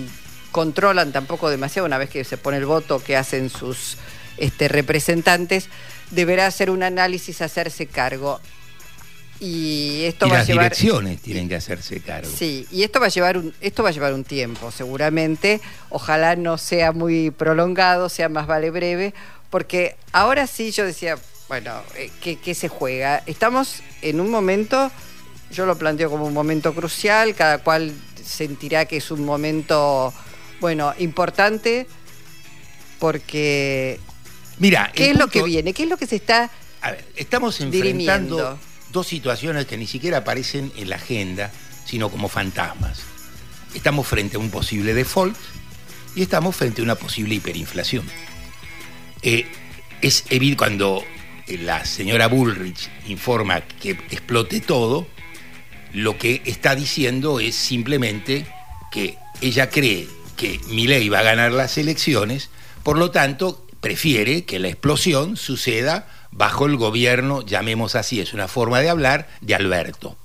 controlan 0.50 1.12
tampoco 1.12 1.50
demasiado 1.50 1.85
una 1.85 1.99
vez 1.99 2.09
que 2.09 2.25
se 2.25 2.38
pone 2.38 2.57
el 2.57 2.64
voto 2.64 2.99
que 3.04 3.19
hacen 3.19 3.50
sus 3.50 3.99
este, 4.38 4.69
representantes, 4.69 5.69
deberá 6.12 6.47
hacer 6.47 6.71
un 6.71 6.83
análisis, 6.83 7.42
hacerse 7.42 7.87
cargo 7.87 8.40
y 9.43 10.05
esto 10.05 10.29
va 10.29 10.35
las 10.35 10.49
a 10.49 10.53
llevar 10.53 10.65
direcciones 10.67 11.21
tienen 11.21 11.49
que 11.49 11.57
hacerse 11.57 11.99
cargo. 11.99 12.31
Sí, 12.33 12.65
y 12.71 12.85
esto 12.85 13.01
va 13.01 13.07
a 13.07 13.09
llevar 13.09 13.37
un 13.37 13.53
esto 13.61 13.83
va 13.83 13.89
a 13.89 13.93
llevar 13.93 14.15
un 14.15 14.23
tiempo, 14.23 14.71
seguramente. 14.71 15.61
Ojalá 15.91 16.37
no 16.37 16.59
sea 16.59 16.93
muy 16.93 17.33
prolongado, 17.33 18.09
sea 18.09 18.29
más 18.29 18.47
vale 18.47 18.71
breve, 18.71 19.15
porque 19.51 19.97
ahora 20.13 20.47
sí 20.47 20.71
yo 20.71 20.87
decía, 20.87 21.19
bueno, 21.49 21.83
eh, 21.97 22.13
¿qué, 22.21 22.37
qué 22.37 22.55
se 22.55 22.69
juega? 22.69 23.25
Estamos 23.27 23.83
en 24.01 24.21
un 24.21 24.31
momento, 24.31 24.93
yo 25.51 25.67
lo 25.67 25.77
planteo 25.77 26.09
como 26.09 26.25
un 26.25 26.35
momento 26.35 26.73
crucial, 26.73 27.35
cada 27.35 27.59
cual 27.59 27.93
sentirá 28.25 28.85
que 28.85 28.99
es 28.99 29.11
un 29.11 29.25
momento, 29.25 30.15
bueno, 30.61 30.95
importante, 31.01 31.89
porque 33.01 33.99
Mira, 34.59 34.93
¿qué 34.95 35.11
es 35.11 35.19
lo 35.19 35.27
que 35.27 35.43
viene? 35.43 35.73
¿Qué 35.73 35.83
es 35.83 35.89
lo 35.89 35.97
que 35.97 36.07
se 36.07 36.15
está 36.15 36.49
A 36.81 36.93
ver, 36.93 37.05
estamos 37.17 37.59
dirimiendo? 37.59 38.57
Dos 38.93 39.07
situaciones 39.09 39.67
que 39.67 39.77
ni 39.77 39.87
siquiera 39.87 40.19
aparecen 40.19 40.73
en 40.77 40.91
la 40.91 40.97
agenda, 40.97 41.51
sino 41.85 42.11
como 42.11 42.29
fantasmas. 42.29 43.01
Estamos 43.75 44.07
frente 44.07 44.37
a 44.37 44.41
un 44.41 44.51
posible 44.51 44.95
default 44.95 45.37
y 46.15 46.23
estamos 46.23 46.55
frente 46.55 46.83
a 46.83 46.85
una 46.85 46.95
posible 46.95 47.35
hiperinflación. 47.35 48.05
Eh, 49.23 49.47
es 50.03 50.25
evidente 50.31 50.59
cuando 50.59 51.05
eh, 51.47 51.59
la 51.59 51.85
señora 51.85 52.29
Bullrich 52.29 52.91
informa 53.09 53.63
que 53.63 53.91
explote 53.91 54.61
todo, 54.61 55.07
lo 55.93 56.19
que 56.19 56.43
está 56.45 56.75
diciendo 56.75 57.41
es 57.41 57.55
simplemente 57.55 58.47
que 58.91 59.17
ella 59.41 59.71
cree 59.71 60.07
que 60.37 60.61
Milei 60.69 61.09
va 61.09 61.21
a 61.21 61.23
ganar 61.23 61.53
las 61.53 61.79
elecciones, 61.79 62.51
por 62.83 62.99
lo 62.99 63.11
tanto 63.11 63.67
prefiere 63.81 64.45
que 64.45 64.59
la 64.59 64.69
explosión 64.69 65.37
suceda 65.37 66.09
bajo 66.33 66.67
el 66.67 66.77
gobierno, 66.77 67.43
llamemos 67.43 67.95
así, 67.95 68.21
es 68.21 68.35
una 68.35 68.49
forma 68.49 68.81
de 68.81 68.91
hablar, 68.91 69.29
de 69.41 69.55
Alberto. 69.55 70.17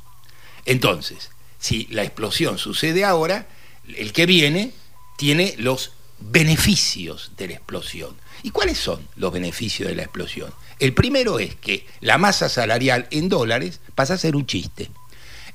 Entonces, 0.66 1.30
si 1.60 1.86
la 1.92 2.04
explosión 2.04 2.58
sucede 2.58 3.06
ahora, 3.06 3.48
el 3.96 4.14
que 4.14 4.26
viene 4.26 4.72
tiene 5.18 5.54
los 5.58 5.92
beneficios 6.20 7.32
de 7.38 7.50
la 7.50 7.54
explosión. 7.54 8.16
¿Y 8.44 8.52
cuáles 8.52 8.78
son 8.78 9.08
los 9.16 9.32
beneficios 9.32 9.90
de 9.90 9.96
la 9.96 10.04
explosión? 10.04 10.52
El 10.80 10.94
primero 10.94 11.40
es 11.40 11.56
que 11.56 11.86
la 12.02 12.18
masa 12.18 12.50
salarial 12.50 13.08
en 13.12 13.30
dólares 13.30 13.80
pasa 13.96 14.16
a 14.16 14.18
ser 14.18 14.36
un 14.36 14.46
chiste. 14.46 14.90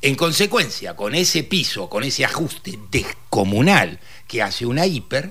En 0.01 0.17
consecuencia, 0.17 0.97
con 0.97 1.15
ese 1.15 1.45
piso, 1.45 1.89
con 1.89 2.03
ese 2.03 2.25
ajuste 2.25 2.79
descomunal 2.91 4.01
que 4.27 4.43
hace 4.43 4.67
una 4.67 4.87
hiper, 4.87 5.31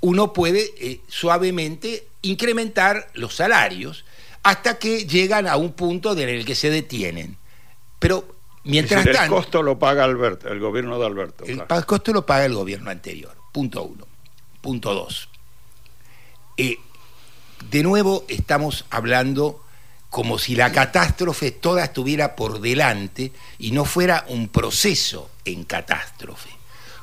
uno 0.00 0.32
puede 0.32 0.72
eh, 0.78 1.00
suavemente 1.08 2.06
incrementar 2.22 3.10
los 3.14 3.34
salarios 3.36 4.04
hasta 4.42 4.78
que 4.78 5.06
llegan 5.06 5.46
a 5.46 5.56
un 5.56 5.72
punto 5.72 6.16
en 6.16 6.28
el 6.28 6.44
que 6.44 6.54
se 6.54 6.70
detienen. 6.70 7.36
Pero 7.98 8.36
mientras 8.64 9.04
decir, 9.04 9.18
tanto... 9.18 9.36
el 9.36 9.42
costo 9.42 9.62
lo 9.62 9.78
paga 9.78 10.04
Alberto, 10.04 10.48
el 10.48 10.60
gobierno 10.60 10.98
de 10.98 11.06
Alberto. 11.06 11.44
El 11.44 11.62
claro. 11.64 11.86
costo 11.86 12.12
lo 12.12 12.24
paga 12.24 12.46
el 12.46 12.54
gobierno 12.54 12.90
anterior. 12.90 13.36
Punto 13.52 13.82
uno. 13.82 14.06
Punto 14.60 14.94
dos. 14.94 15.28
Eh, 16.56 16.78
de 17.70 17.82
nuevo 17.82 18.24
estamos 18.28 18.86
hablando 18.90 19.62
como 20.08 20.38
si 20.38 20.56
la 20.56 20.72
catástrofe 20.72 21.52
toda 21.52 21.84
estuviera 21.84 22.34
por 22.34 22.60
delante 22.60 23.32
y 23.58 23.70
no 23.70 23.84
fuera 23.84 24.24
un 24.28 24.48
proceso 24.48 25.30
en 25.44 25.64
catástrofe. 25.64 26.50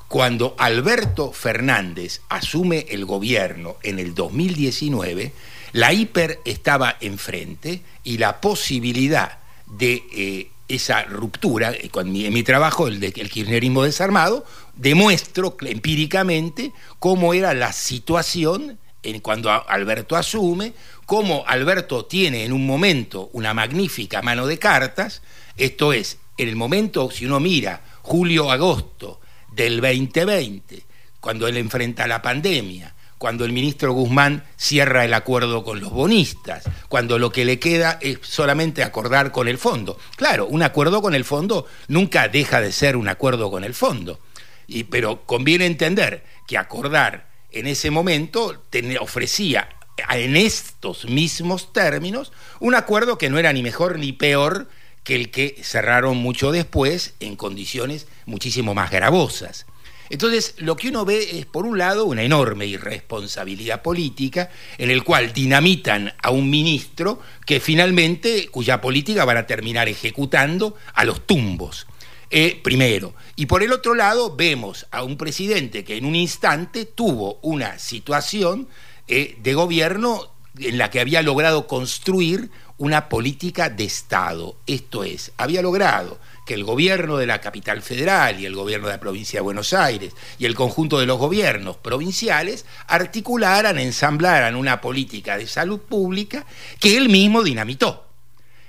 Cuando 0.08 0.56
Alberto 0.58 1.32
Fernández 1.32 2.22
asume 2.29 2.86
el 2.89 3.06
gobierno 3.06 3.77
en 3.84 4.00
el 4.00 4.13
2019, 4.13 5.34
la 5.74 5.94
hiper 5.94 6.40
estaba 6.46 6.98
enfrente 7.02 7.82
y 8.04 8.18
la 8.18 8.40
posibilidad 8.42 9.40
de 9.68 10.04
eh, 10.14 10.52
esa 10.68 11.04
ruptura, 11.04 11.72
eh, 11.72 11.90
con 11.90 12.12
mi- 12.12 12.26
en 12.26 12.34
mi 12.34 12.44
trabajo, 12.44 12.88
el, 12.88 13.00
de, 13.00 13.08
el 13.16 13.30
kirchnerismo 13.30 13.84
desarmado, 13.84 14.46
demuestro 14.76 15.56
empíricamente 15.62 16.72
cómo 17.00 17.34
era 17.34 17.54
la 17.54 17.74
situación 17.74 18.78
en 19.04 19.20
cuando 19.22 19.50
Alberto 19.52 20.16
asume, 20.16 20.74
cómo 21.06 21.44
Alberto 21.48 22.06
tiene 22.06 22.44
en 22.44 22.52
un 22.52 22.66
momento 22.66 23.30
una 23.34 23.54
magnífica 23.54 24.22
mano 24.22 24.48
de 24.48 24.60
cartas, 24.60 25.22
esto 25.56 25.94
es, 25.94 26.18
en 26.38 26.50
el 26.50 26.56
momento, 26.56 27.10
si 27.12 27.26
uno 27.26 27.40
mira 27.40 27.82
julio-agosto 28.02 29.20
del 29.52 29.82
2020, 29.82 30.84
cuando 31.20 31.48
él 31.48 31.58
enfrenta 31.58 32.06
la 32.08 32.22
pandemia, 32.22 32.94
cuando 33.18 33.46
el 33.46 33.52
ministro 33.52 33.94
Guzmán 33.94 34.44
cierra 34.56 35.06
el 35.06 35.14
acuerdo 35.14 35.64
con 35.64 35.80
los 35.80 35.92
bonistas, 35.92 36.64
cuando 36.88 37.18
lo 37.20 37.32
que 37.32 37.46
le 37.46 37.60
queda 37.60 37.98
es 38.02 38.20
solamente 38.22 38.84
acordar 38.84 39.32
con 39.32 39.48
el 39.48 39.58
fondo. 39.58 39.98
Claro, 40.16 40.46
un 40.48 40.64
acuerdo 40.64 41.02
con 41.02 41.16
el 41.16 41.26
fondo 41.26 41.66
nunca 41.88 42.28
deja 42.28 42.62
de 42.62 42.72
ser 42.72 42.96
un 42.96 43.08
acuerdo 43.08 43.50
con 43.50 43.64
el 43.64 43.74
fondo, 43.74 44.20
y, 44.68 44.84
pero 44.84 45.26
conviene 45.26 45.66
entender 45.66 46.24
que 46.46 46.58
acordar 46.58 47.28
en 47.52 47.68
ese 47.68 47.92
momento 47.92 48.64
ofrecía 49.00 49.70
en 50.10 50.36
estos 50.36 51.06
mismos 51.06 51.74
términos 51.74 52.32
un 52.60 52.76
acuerdo 52.76 53.18
que 53.18 53.30
no 53.30 53.40
era 53.40 53.54
ni 53.54 53.64
mejor 53.64 53.98
ni 53.98 54.14
peor 54.14 54.70
que 55.04 55.16
el 55.16 55.32
que 55.32 55.56
cerraron 55.64 56.18
mucho 56.18 56.52
después 56.52 57.14
en 57.22 57.36
condiciones 57.38 58.08
muchísimo 58.26 58.74
más 58.74 58.92
gravosas. 58.92 59.66
Entonces, 60.10 60.56
lo 60.58 60.76
que 60.76 60.90
uno 60.90 61.06
ve 61.06 61.40
es, 61.40 61.46
por 61.46 61.66
un 61.66 61.78
lado, 61.78 62.06
una 62.06 62.24
enorme 62.24 62.66
irresponsabilidad 62.66 63.82
política 63.82 64.50
en 64.78 64.92
el 64.92 65.04
cual 65.04 65.34
dinamitan 65.34 66.14
a 66.22 66.32
un 66.32 66.50
ministro 66.50 67.22
que 67.46 67.60
finalmente, 67.60 68.48
cuya 68.48 68.82
política 68.82 69.26
van 69.26 69.38
a 69.38 69.48
terminar 69.48 69.90
ejecutando 69.90 70.76
a 70.94 71.06
los 71.06 71.26
tumbos. 71.26 71.88
Eh, 72.30 72.60
primero. 72.62 73.14
Y 73.38 73.46
por 73.46 73.64
el 73.64 73.72
otro 73.72 73.96
lado, 73.96 74.36
vemos 74.36 74.86
a 74.92 75.04
un 75.04 75.18
presidente 75.18 75.86
que 75.86 75.96
en 75.96 76.06
un 76.06 76.16
instante 76.16 76.86
tuvo 76.86 77.40
una 77.42 77.80
situación 77.80 78.68
eh, 79.08 79.38
de 79.42 79.54
gobierno 79.54 80.34
en 80.60 80.78
la 80.78 80.90
que 80.90 81.00
había 81.00 81.22
logrado 81.22 81.68
construir 81.68 82.50
una 82.78 83.10
política 83.10 83.70
de 83.70 83.86
Estado. 83.86 84.58
Esto 84.68 85.04
es, 85.04 85.32
había 85.38 85.62
logrado 85.62 86.20
que 86.48 86.54
el 86.54 86.63
gobierno 86.63 87.18
de 87.18 87.27
la 87.27 87.42
capital 87.42 87.82
federal 87.82 88.39
y 88.39 88.46
el 88.46 88.56
gobierno 88.56 88.88
de 88.88 88.94
la 88.94 89.00
provincia 89.00 89.38
de 89.38 89.44
Buenos 89.44 89.74
Aires 89.74 90.13
y 90.39 90.46
el 90.46 90.56
conjunto 90.56 90.98
de 90.98 91.06
los 91.06 91.20
gobiernos 91.20 91.75
provinciales 91.75 92.66
articularan, 92.88 93.77
ensamblaran 93.77 94.56
una 94.56 94.80
política 94.80 95.38
de 95.38 95.46
salud 95.46 95.82
pública 95.82 96.46
que 96.80 96.96
él 96.96 97.10
mismo 97.10 97.44
dinamitó. 97.44 98.08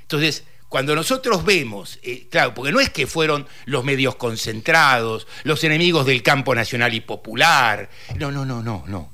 Entonces, 0.02 0.42
cuando 0.68 0.96
nosotros 0.96 1.44
vemos, 1.44 2.00
eh, 2.02 2.26
claro, 2.28 2.52
porque 2.52 2.72
no 2.72 2.80
es 2.80 2.90
que 2.90 3.06
fueron 3.06 3.46
los 3.64 3.84
medios 3.84 4.16
concentrados, 4.16 5.28
los 5.44 5.62
enemigos 5.62 6.04
del 6.04 6.24
campo 6.24 6.56
nacional 6.56 6.92
y 6.94 7.00
popular, 7.00 7.88
no, 8.16 8.32
no, 8.32 8.44
no, 8.44 8.60
no, 8.60 8.84
no. 8.88 9.12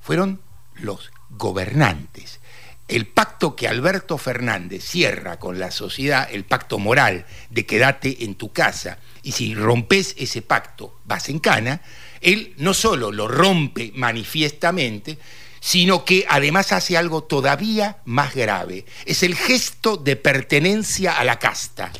Fueron 0.00 0.40
los 0.74 1.12
gobernantes. 1.30 2.40
El 2.86 3.06
pacto 3.06 3.56
que 3.56 3.66
Alberto 3.66 4.18
Fernández 4.18 4.84
cierra 4.84 5.38
con 5.38 5.58
la 5.58 5.70
sociedad, 5.70 6.28
el 6.30 6.44
pacto 6.44 6.78
moral 6.78 7.24
de 7.48 7.64
quédate 7.64 8.24
en 8.24 8.34
tu 8.34 8.52
casa, 8.52 8.98
y 9.22 9.32
si 9.32 9.54
rompes 9.54 10.14
ese 10.18 10.42
pacto 10.42 11.00
vas 11.04 11.30
en 11.30 11.38
cana, 11.38 11.80
Él 12.20 12.54
no 12.58 12.74
solo 12.74 13.10
lo 13.10 13.26
rompe 13.26 13.90
manifiestamente, 13.94 15.18
sino 15.60 16.04
que 16.04 16.26
además 16.28 16.72
hace 16.72 16.98
algo 16.98 17.24
todavía 17.24 17.96
más 18.04 18.34
grave. 18.34 18.84
Es 19.06 19.22
el 19.22 19.34
gesto 19.34 19.96
de 19.96 20.16
pertenencia 20.16 21.18
a 21.18 21.24
la 21.24 21.38
casta. 21.38 21.90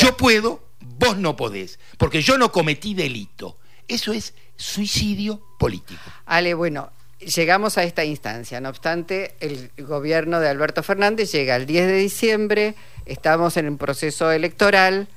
yo 0.00 0.16
puedo, 0.16 0.64
vos 0.80 1.16
no 1.16 1.36
podés, 1.36 1.78
porque 1.98 2.20
yo 2.20 2.36
no 2.36 2.50
cometí 2.50 2.94
delito. 2.94 3.58
Eso 3.86 4.12
es 4.12 4.34
suicidio 4.56 5.40
político. 5.56 6.02
Ale, 6.26 6.54
bueno, 6.54 6.90
llegamos 7.24 7.78
a 7.78 7.84
esta 7.84 8.04
instancia. 8.04 8.60
No 8.60 8.68
obstante, 8.68 9.34
el 9.40 9.70
gobierno 9.78 10.40
de 10.40 10.48
Alberto 10.48 10.82
Fernández 10.82 11.32
llega 11.32 11.56
el 11.56 11.66
10 11.66 11.86
de 11.86 11.96
diciembre, 11.96 12.74
estamos 13.06 13.56
en 13.56 13.68
un 13.68 13.78
proceso 13.78 14.30
electoral, 14.30 15.08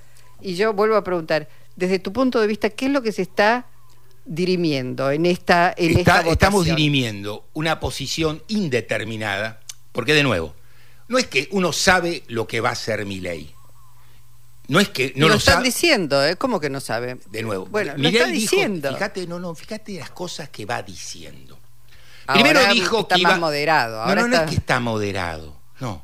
y 0.42 0.56
yo 0.56 0.74
vuelvo 0.74 0.96
a 0.96 1.04
preguntar, 1.04 1.50
desde 1.76 2.00
tu 2.00 2.14
punto 2.14 2.40
de 2.40 2.48
vista, 2.48 2.70
¿qué 2.70 2.86
es 2.86 2.92
lo 2.92 3.02
que 3.02 3.12
se 3.12 3.22
está 3.22 3.66
dirimiendo 4.26 5.12
en 5.12 5.26
esta, 5.26 5.74
en 5.78 6.00
Estamos 6.00 6.66
dirimiendo 6.66 7.48
una 7.54 7.80
posición 7.80 8.42
indeterminada, 8.48 9.62
porque 9.92 10.14
de 10.14 10.24
nuevo, 10.24 10.56
no 11.08 11.18
es 11.18 11.28
que 11.28 11.48
uno 11.52 11.72
sabe 11.72 12.24
lo 12.28 12.48
que 12.48 12.60
va 12.60 12.72
a 12.72 12.76
ser 12.76 13.06
mi 13.06 13.20
ley. 13.20 13.54
No 14.68 14.80
es 14.80 14.90
que 14.90 15.14
no 15.16 15.28
lo, 15.28 15.34
lo 15.34 15.38
están 15.38 15.62
diciendo, 15.62 16.26
¿eh? 16.26 16.38
¿Cómo 16.38 16.60
que 16.60 16.72
no 16.72 16.80
sabe? 16.80 17.20
De 17.30 17.44
nuevo, 17.44 17.68
bueno, 17.68 17.94
lo 17.98 18.10
está 18.10 18.26
diciendo. 18.26 18.92
Fíjate, 18.94 19.28
no, 19.28 19.40
no, 19.40 19.54
fíjate 19.54 19.94
las 20.00 20.10
cosas 20.10 20.50
que 20.50 20.66
va 20.66 20.82
diciendo. 20.82 21.55
Primero 22.26 22.74
dijo 22.74 23.08
que 23.08 23.16
está 23.16 23.38
moderado. 23.38 24.06
no, 24.08 24.16
no, 24.16 24.28
no 24.28 24.36
es 24.36 24.50
que 24.50 24.56
está 24.56 24.80
moderado. 24.80 25.56
No. 25.80 26.04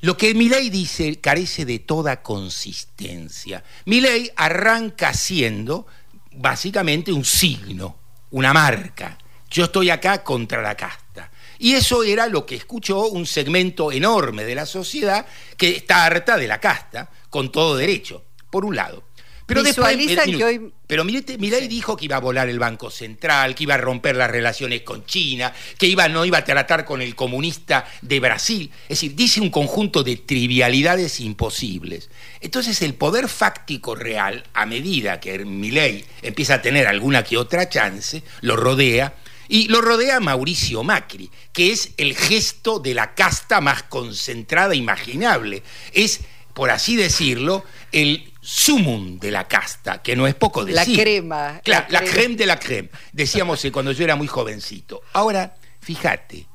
Lo 0.00 0.16
que 0.16 0.34
Milei 0.34 0.70
dice 0.70 1.20
carece 1.20 1.64
de 1.64 1.78
toda 1.78 2.22
consistencia. 2.22 3.64
Milei 3.86 4.30
arranca 4.36 5.14
siendo 5.14 5.86
básicamente 6.32 7.12
un 7.12 7.24
signo, 7.24 7.96
una 8.30 8.52
marca. 8.52 9.18
Yo 9.50 9.64
estoy 9.64 9.90
acá 9.90 10.22
contra 10.22 10.60
la 10.60 10.76
casta. 10.76 11.30
Y 11.58 11.72
eso 11.72 12.02
era 12.02 12.26
lo 12.26 12.44
que 12.44 12.56
escuchó 12.56 13.06
un 13.06 13.26
segmento 13.26 13.90
enorme 13.90 14.44
de 14.44 14.54
la 14.54 14.66
sociedad 14.66 15.26
que 15.56 15.76
está 15.76 16.04
harta 16.04 16.36
de 16.36 16.46
la 16.46 16.60
casta, 16.60 17.10
con 17.30 17.50
todo 17.50 17.76
derecho, 17.76 18.24
por 18.50 18.64
un 18.64 18.76
lado. 18.76 19.02
Pero 19.46 19.62
después, 19.62 19.96
que 19.96 20.44
hoy... 20.44 20.72
Pero 20.88 21.04
Milei 21.04 21.68
dijo 21.68 21.96
que 21.96 22.04
iba 22.04 22.16
a 22.16 22.20
volar 22.20 22.48
el 22.48 22.58
Banco 22.58 22.90
Central, 22.90 23.54
que 23.54 23.64
iba 23.64 23.74
a 23.74 23.78
romper 23.78 24.16
las 24.16 24.30
relaciones 24.30 24.82
con 24.82 25.04
China, 25.04 25.52
que 25.78 25.86
iba, 25.86 26.08
no 26.08 26.24
iba 26.24 26.38
a 26.38 26.44
tratar 26.44 26.84
con 26.84 27.00
el 27.00 27.14
comunista 27.14 27.88
de 28.02 28.20
Brasil. 28.20 28.70
Es 28.84 29.00
decir, 29.00 29.14
dice 29.14 29.40
un 29.40 29.50
conjunto 29.50 30.02
de 30.02 30.16
trivialidades 30.16 31.20
imposibles. 31.20 32.10
Entonces 32.40 32.82
el 32.82 32.94
poder 32.94 33.28
fáctico 33.28 33.94
real, 33.94 34.44
a 34.52 34.66
medida 34.66 35.20
que 35.20 35.44
Milei 35.44 36.04
empieza 36.22 36.54
a 36.54 36.62
tener 36.62 36.86
alguna 36.86 37.24
que 37.24 37.36
otra 37.36 37.68
chance, 37.68 38.22
lo 38.40 38.56
rodea 38.56 39.14
y 39.48 39.68
lo 39.68 39.80
rodea 39.80 40.20
Mauricio 40.20 40.82
Macri, 40.82 41.30
que 41.52 41.72
es 41.72 41.92
el 41.96 42.16
gesto 42.16 42.78
de 42.78 42.94
la 42.94 43.14
casta 43.14 43.60
más 43.60 43.84
concentrada 43.84 44.74
imaginable. 44.74 45.62
Es, 45.92 46.20
por 46.54 46.70
así 46.70 46.96
decirlo, 46.96 47.64
el 47.92 48.32
sumum 48.46 49.18
de 49.18 49.32
la 49.32 49.48
casta, 49.48 50.00
que 50.00 50.14
no 50.14 50.28
es 50.28 50.36
poco 50.36 50.64
decir. 50.64 50.96
La 50.96 51.02
crema. 51.02 51.60
Claro, 51.64 51.86
la, 51.90 52.04
creme. 52.04 52.36
de 52.36 52.46
la 52.46 52.60
creme. 52.60 52.90
Decíamos 53.12 53.64
eh, 53.64 53.72
cuando 53.72 53.90
yo 53.90 54.04
era 54.04 54.14
muy 54.14 54.28
jovencito. 54.28 55.02
Ahora, 55.14 55.56
fíjate, 55.80 56.46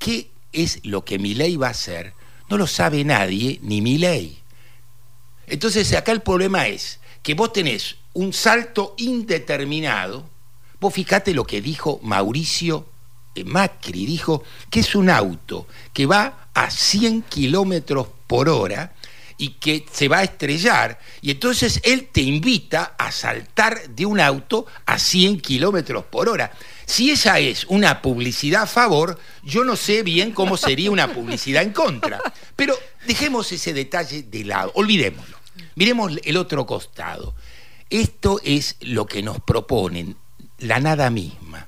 ¿qué 0.00 0.32
es 0.52 0.84
lo 0.84 1.04
que 1.04 1.20
mi 1.20 1.34
ley 1.34 1.56
va 1.56 1.68
a 1.68 1.70
hacer? 1.70 2.14
No 2.48 2.58
lo 2.58 2.66
sabe 2.66 3.04
nadie, 3.04 3.60
ni 3.62 3.80
mi 3.80 3.96
ley. 3.96 4.40
Entonces, 5.46 5.94
acá 5.94 6.10
el 6.10 6.20
problema 6.20 6.66
es 6.66 6.98
que 7.22 7.34
vos 7.34 7.52
tenés 7.52 7.96
un 8.12 8.32
salto 8.32 8.96
indeterminado. 8.98 10.28
Vos 10.80 10.92
fíjate 10.92 11.32
lo 11.32 11.46
que 11.46 11.62
dijo 11.62 12.00
Mauricio 12.02 12.86
eh, 13.36 13.44
Macri, 13.44 14.04
dijo 14.04 14.42
que 14.68 14.80
es 14.80 14.96
un 14.96 15.08
auto 15.08 15.68
que 15.92 16.06
va 16.06 16.48
a 16.54 16.70
100 16.70 17.22
kilómetros 17.22 18.08
por 18.26 18.48
hora 18.48 18.94
y 19.40 19.52
que 19.52 19.86
se 19.90 20.06
va 20.06 20.18
a 20.18 20.24
estrellar. 20.24 20.98
Y 21.22 21.30
entonces 21.30 21.80
él 21.82 22.10
te 22.12 22.20
invita 22.20 22.94
a 22.98 23.10
saltar 23.10 23.88
de 23.88 24.04
un 24.04 24.20
auto 24.20 24.66
a 24.84 24.98
100 24.98 25.40
kilómetros 25.40 26.04
por 26.04 26.28
hora. 26.28 26.52
Si 26.84 27.10
esa 27.10 27.38
es 27.38 27.64
una 27.64 28.02
publicidad 28.02 28.64
a 28.64 28.66
favor, 28.66 29.18
yo 29.42 29.64
no 29.64 29.76
sé 29.76 30.02
bien 30.02 30.32
cómo 30.32 30.58
sería 30.58 30.90
una 30.90 31.14
publicidad 31.14 31.62
en 31.62 31.72
contra. 31.72 32.20
Pero 32.54 32.78
dejemos 33.06 33.50
ese 33.50 33.72
detalle 33.72 34.24
de 34.24 34.44
lado, 34.44 34.72
olvidémoslo. 34.74 35.38
Miremos 35.74 36.12
el 36.22 36.36
otro 36.36 36.66
costado. 36.66 37.34
Esto 37.88 38.42
es 38.44 38.76
lo 38.80 39.06
que 39.06 39.22
nos 39.22 39.40
proponen, 39.40 40.16
la 40.58 40.80
nada 40.80 41.08
misma. 41.08 41.66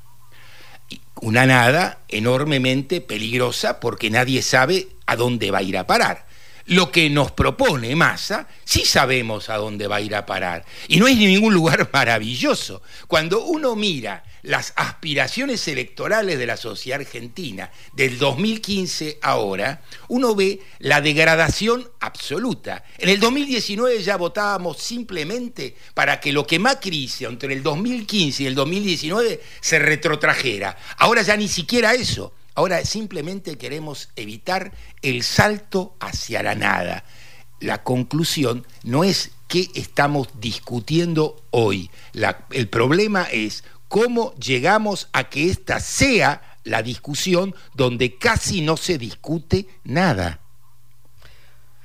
Una 1.22 1.46
nada 1.46 2.02
enormemente 2.08 3.00
peligrosa 3.00 3.80
porque 3.80 4.10
nadie 4.10 4.42
sabe 4.42 4.88
a 5.06 5.16
dónde 5.16 5.50
va 5.50 5.58
a 5.58 5.62
ir 5.62 5.78
a 5.78 5.86
parar. 5.86 6.31
Lo 6.66 6.92
que 6.92 7.10
nos 7.10 7.32
propone 7.32 7.96
Massa, 7.96 8.48
sí 8.64 8.84
sabemos 8.84 9.48
a 9.48 9.56
dónde 9.56 9.86
va 9.86 9.96
a 9.96 10.00
ir 10.00 10.14
a 10.14 10.26
parar. 10.26 10.64
Y 10.88 10.98
no 10.98 11.08
es 11.08 11.16
ningún 11.16 11.54
lugar 11.54 11.90
maravilloso. 11.92 12.82
Cuando 13.06 13.44
uno 13.44 13.74
mira 13.74 14.24
las 14.42 14.72
aspiraciones 14.76 15.66
electorales 15.68 16.38
de 16.38 16.46
la 16.46 16.56
sociedad 16.56 17.00
argentina 17.00 17.70
del 17.92 18.18
2015 18.18 19.18
ahora, 19.22 19.82
uno 20.08 20.34
ve 20.34 20.60
la 20.78 21.00
degradación 21.00 21.88
absoluta. 22.00 22.84
En 22.98 23.08
el 23.08 23.20
2019 23.20 24.02
ya 24.02 24.16
votábamos 24.16 24.78
simplemente 24.78 25.76
para 25.94 26.20
que 26.20 26.32
lo 26.32 26.46
que 26.46 26.58
Macri 26.58 27.04
hizo 27.04 27.28
entre 27.28 27.54
el 27.54 27.62
2015 27.62 28.42
y 28.42 28.46
el 28.46 28.54
2019 28.54 29.40
se 29.60 29.78
retrotrajera. 29.78 30.76
Ahora 30.98 31.22
ya 31.22 31.36
ni 31.36 31.48
siquiera 31.48 31.94
eso. 31.94 32.32
Ahora 32.54 32.84
simplemente 32.84 33.56
queremos 33.56 34.10
evitar 34.16 34.72
el 35.00 35.22
salto 35.22 35.96
hacia 36.00 36.42
la 36.42 36.54
nada. 36.54 37.04
La 37.60 37.82
conclusión 37.82 38.66
no 38.82 39.04
es 39.04 39.30
qué 39.48 39.68
estamos 39.74 40.28
discutiendo 40.40 41.42
hoy. 41.50 41.90
el 42.50 42.68
problema 42.68 43.24
es 43.30 43.64
cómo 43.88 44.34
llegamos 44.34 45.08
a 45.12 45.28
que 45.28 45.50
esta 45.50 45.80
sea 45.80 46.58
la 46.64 46.82
discusión 46.82 47.54
donde 47.74 48.16
casi 48.16 48.60
no 48.60 48.76
se 48.76 48.98
discute 48.98 49.66
nada. 49.84 50.40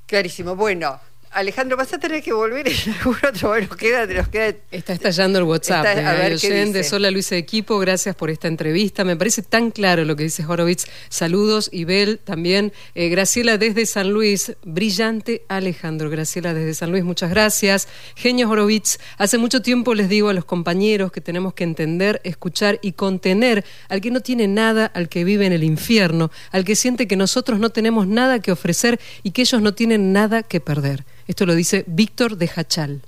Clarísimo. 0.06 0.56
Bueno, 0.56 1.00
Alejandro, 1.38 1.78
vas 1.78 1.94
a 1.94 2.00
tener 2.00 2.24
que 2.24 2.34
volver 2.34 2.68
en 2.68 2.94
algún 2.98 3.16
otro. 3.24 3.50
Bueno, 3.50 3.70
queda, 3.70 4.08
nos 4.08 4.28
queda. 4.28 4.56
Está 4.72 4.94
estallando 4.94 5.38
el 5.38 5.46
WhatsApp. 5.46 5.86
a 5.86 6.14
ver, 6.14 6.40
de 6.40 6.84
Sola 6.84 7.12
Luisa 7.12 7.36
Equipo, 7.36 7.78
gracias 7.78 8.16
por 8.16 8.32
esta 8.32 8.48
entrevista. 8.48 9.04
Me 9.04 9.16
parece 9.16 9.44
tan 9.44 9.70
claro 9.70 10.04
lo 10.04 10.16
que 10.16 10.24
dice 10.24 10.44
Horowitz. 10.44 10.88
Saludos, 11.10 11.70
Ibel 11.72 12.18
también. 12.18 12.74
Eh, 12.96 13.10
Graciela 13.10 13.60
desde 13.60 13.86
San 13.86 14.10
Luis, 14.10 14.54
brillante 14.64 15.44
Alejandro. 15.48 16.10
Graciela 16.10 16.56
desde 16.56 16.74
San 16.74 16.90
Luis, 16.90 17.04
muchas 17.04 17.30
gracias. 17.30 17.88
Genio 18.16 18.50
Horowitz, 18.50 18.98
hace 19.20 19.38
mucho 19.38 19.62
tiempo 19.62 19.94
les 19.94 20.10
digo 20.10 20.30
a 20.30 20.34
los 20.34 20.46
compañeros 20.46 21.12
que 21.12 21.22
tenemos 21.22 21.54
que 21.54 21.66
entender, 21.66 22.20
escuchar 22.24 22.80
y 22.82 22.94
contener 22.94 23.64
al 23.90 24.02
que 24.02 24.10
no 24.10 24.22
tiene 24.22 24.48
nada, 24.48 24.88
al 24.88 25.08
que 25.08 25.24
vive 25.24 25.46
en 25.46 25.54
el 25.54 25.64
infierno, 25.64 26.32
al 26.52 26.66
que 26.66 26.76
siente 26.76 27.08
que 27.08 27.16
nosotros 27.16 27.60
no 27.60 27.70
tenemos 27.70 28.08
nada 28.08 28.40
que 28.40 28.52
ofrecer 28.52 29.00
y 29.22 29.32
que 29.32 29.44
ellos 29.44 29.62
no 29.62 29.76
tienen 29.76 30.14
nada 30.14 30.42
que 30.42 30.60
perder. 30.60 31.06
Esto 31.28 31.46
lo 31.46 31.56
dice 31.56 31.84
Víctor 31.88 32.38
de 32.38 32.50
Hachal. 32.56 33.02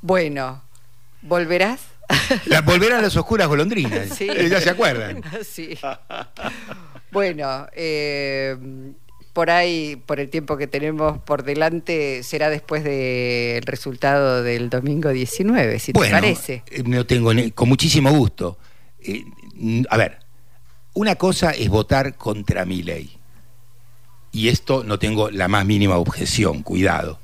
Bueno, 0.00 0.62
¿volverás? 1.22 1.80
La, 2.46 2.60
volverán 2.60 3.02
las 3.02 3.16
oscuras 3.16 3.48
golondrinas. 3.48 4.10
Sí. 4.16 4.28
Ya 4.50 4.60
se 4.60 4.70
acuerdan. 4.70 5.22
Sí. 5.48 5.78
Bueno, 7.10 7.66
eh, 7.74 8.56
por 9.32 9.50
ahí, 9.50 9.96
por 10.06 10.20
el 10.20 10.28
tiempo 10.28 10.56
que 10.56 10.66
tenemos 10.66 11.18
por 11.22 11.42
delante, 11.42 12.22
será 12.22 12.50
después 12.50 12.84
del 12.84 13.62
resultado 13.62 14.42
del 14.42 14.68
domingo 14.68 15.10
19, 15.10 15.78
si 15.78 15.92
te 15.92 16.10
parece. 16.10 16.64
Eh, 16.70 16.82
no 16.84 17.06
tengo 17.06 17.30
con 17.54 17.68
muchísimo 17.68 18.10
gusto. 18.12 18.58
Eh, 19.00 19.24
a 19.88 19.96
ver, 19.96 20.18
una 20.94 21.14
cosa 21.14 21.50
es 21.52 21.68
votar 21.68 22.16
contra 22.16 22.64
mi 22.64 22.82
ley. 22.82 23.10
Y 24.32 24.48
esto 24.48 24.82
no 24.84 24.98
tengo 24.98 25.30
la 25.30 25.48
más 25.48 25.64
mínima 25.64 25.96
objeción, 25.98 26.62
cuidado. 26.62 27.18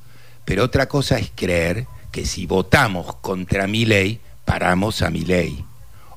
Pero 0.49 0.65
otra 0.65 0.89
cosa 0.89 1.19
es 1.19 1.31
creer 1.37 1.87
que 2.11 2.25
si 2.25 2.47
votamos 2.47 3.17
contra 3.17 3.67
mi 3.67 3.85
ley, 3.85 4.19
paramos 4.47 5.03
a 5.03 5.11
mi 5.11 5.21
ley. 5.21 5.63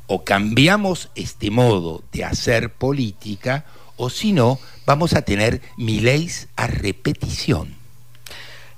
O 0.08 0.24
cambiamos 0.24 1.10
este 1.16 1.52
modo 1.52 2.02
de 2.14 2.24
hacer 2.24 2.70
política, 2.70 3.66
o 3.98 4.10
si 4.10 4.32
no, 4.32 4.58
vamos 4.86 5.16
a 5.16 5.24
tener 5.24 5.60
mi 5.76 6.00
ley 6.00 6.32
a 6.56 6.68
repetición. 6.68 7.76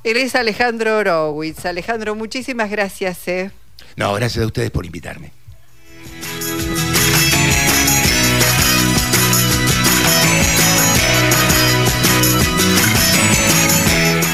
Él 0.03 0.17
es 0.17 0.33
Alejandro 0.33 0.97
Horowitz. 0.97 1.67
Alejandro, 1.67 2.15
muchísimas 2.15 2.71
gracias. 2.71 3.27
Eh. 3.27 3.51
No, 3.95 4.11
gracias 4.15 4.43
a 4.43 4.47
ustedes 4.47 4.71
por 4.71 4.87
invitarme. 4.87 5.33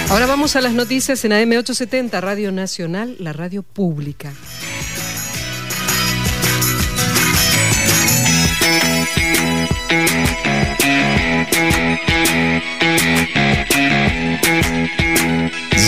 Ahora 0.09 0.25
vamos 0.25 0.55
a 0.55 0.61
las 0.61 0.73
noticias 0.73 1.23
en 1.23 1.33
AM870, 1.33 2.19
Radio 2.19 2.51
Nacional, 2.51 3.15
la 3.19 3.31
radio 3.31 3.61
pública. 3.61 4.33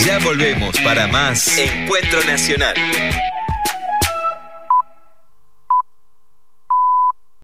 Ya 0.06 0.18
volvemos 0.20 0.78
para 0.84 1.08
más 1.08 1.58
Encuentro 1.58 2.24
Nacional. 2.24 2.74